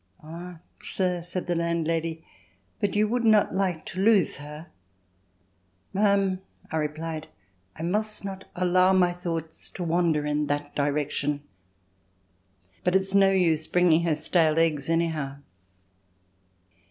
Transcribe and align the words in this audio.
"Ah! 0.23 0.57
sir," 0.81 1.21
said 1.21 1.45
the 1.45 1.53
landlady, 1.53 2.25
"but 2.79 2.95
you 2.95 3.07
would 3.07 3.23
not 3.23 3.53
like 3.53 3.85
to 3.85 4.01
lose 4.01 4.37
her." 4.37 4.65
"Ma'am," 5.93 6.41
I 6.71 6.77
replied, 6.77 7.27
"I 7.75 7.83
must 7.83 8.25
not 8.25 8.45
allow 8.55 8.93
my 8.93 9.11
thoughts 9.11 9.69
to 9.69 9.83
wander 9.83 10.25
in 10.25 10.47
that 10.47 10.73
direction. 10.73 11.43
But 12.83 12.95
it's 12.95 13.13
no 13.13 13.29
use 13.29 13.67
bringing 13.67 14.01
her 14.01 14.15
stale 14.15 14.57
eggs, 14.57 14.89
anyhow." 14.89 15.35